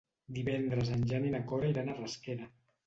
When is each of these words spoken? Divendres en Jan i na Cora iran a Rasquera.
Divendres 0.37 0.89
en 0.95 1.05
Jan 1.13 1.29
i 1.31 1.37
na 1.37 1.43
Cora 1.53 1.71
iran 1.77 1.95
a 1.97 2.01
Rasquera. 2.03 2.55